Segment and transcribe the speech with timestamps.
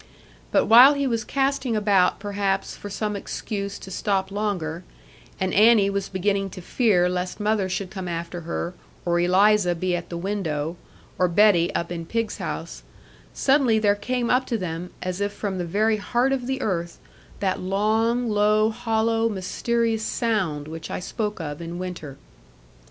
[0.51, 4.83] But while he was casting about perhaps for some excuse to stop longer,
[5.39, 8.73] and Annie was beginning to fear lest mother should come after her,
[9.05, 10.75] or Eliza be at the window,
[11.19, 12.81] or Betty up in pigs' house,
[13.31, 16.97] suddenly there came up to them, as if from the very heart of the earth,
[17.39, 22.17] that long, low, hollow, mysterious sound which I spoke of in winter.